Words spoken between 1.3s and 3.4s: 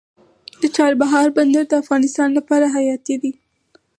بندر د افغانستان لپاره حیاتي دی